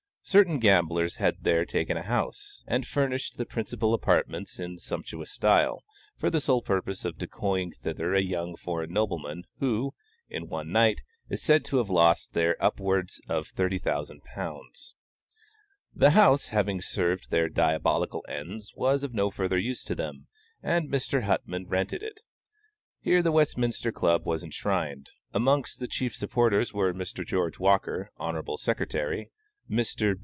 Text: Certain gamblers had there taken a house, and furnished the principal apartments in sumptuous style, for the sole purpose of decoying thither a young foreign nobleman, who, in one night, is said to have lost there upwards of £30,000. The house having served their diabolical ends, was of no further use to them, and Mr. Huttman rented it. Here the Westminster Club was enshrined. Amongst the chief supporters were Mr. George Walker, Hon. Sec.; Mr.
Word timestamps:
Certain 0.23 0.59
gamblers 0.59 1.15
had 1.15 1.37
there 1.43 1.65
taken 1.65 1.97
a 1.97 2.03
house, 2.03 2.63
and 2.67 2.85
furnished 2.87 3.35
the 3.37 3.45
principal 3.45 3.91
apartments 3.93 4.59
in 4.59 4.77
sumptuous 4.77 5.29
style, 5.31 5.83
for 6.15 6.29
the 6.29 6.39
sole 6.39 6.61
purpose 6.61 7.03
of 7.03 7.17
decoying 7.17 7.71
thither 7.71 8.13
a 8.13 8.21
young 8.21 8.55
foreign 8.55 8.93
nobleman, 8.93 9.43
who, 9.59 9.93
in 10.29 10.47
one 10.47 10.71
night, 10.71 11.01
is 11.27 11.41
said 11.41 11.65
to 11.65 11.77
have 11.77 11.89
lost 11.89 12.31
there 12.33 12.55
upwards 12.63 13.19
of 13.27 13.53
£30,000. 13.55 14.93
The 15.93 16.11
house 16.11 16.49
having 16.49 16.81
served 16.81 17.29
their 17.31 17.49
diabolical 17.49 18.23
ends, 18.29 18.71
was 18.75 19.03
of 19.03 19.13
no 19.15 19.31
further 19.31 19.57
use 19.57 19.83
to 19.85 19.95
them, 19.95 20.27
and 20.63 20.87
Mr. 20.87 21.23
Huttman 21.23 21.65
rented 21.67 22.03
it. 22.03 22.21
Here 23.01 23.21
the 23.23 23.31
Westminster 23.33 23.91
Club 23.91 24.25
was 24.25 24.43
enshrined. 24.43 25.09
Amongst 25.33 25.79
the 25.79 25.87
chief 25.87 26.15
supporters 26.15 26.71
were 26.73 26.93
Mr. 26.93 27.25
George 27.25 27.57
Walker, 27.59 28.11
Hon. 28.17 28.55
Sec.; 28.57 28.77
Mr. 29.69 30.19